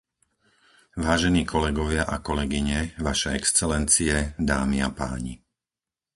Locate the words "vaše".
3.07-3.29